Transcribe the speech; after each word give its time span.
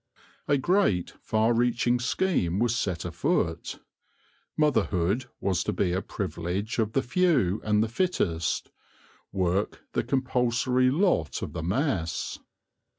A 0.47 0.57
great, 0.57 1.11
far 1.21 1.53
reaching 1.53 1.99
scheme 1.99 2.57
was 2.57 2.75
set 2.75 3.05
afoot. 3.05 3.77
Motherhood 4.57 5.25
was 5.39 5.63
to 5.65 5.73
be 5.73 5.93
a 5.93 6.01
privilege 6.01 6.79
of 6.79 6.93
the 6.93 7.03
few 7.03 7.61
and 7.63 7.83
the 7.83 7.87
fittest; 7.87 8.71
work 9.31 9.83
the 9.93 10.03
compulsory 10.03 10.89
lot 10.89 11.43
of 11.43 11.53
the 11.53 11.61
mass. 11.61 12.39